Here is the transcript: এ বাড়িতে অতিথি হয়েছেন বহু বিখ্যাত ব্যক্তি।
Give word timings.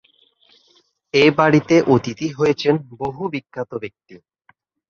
এ 1.13 1.25
বাড়িতে 1.37 1.75
অতিথি 1.93 2.27
হয়েছেন 2.29 2.73
বহু 2.99 3.21
বিখ্যাত 3.33 3.71
ব্যক্তি। 3.83 4.15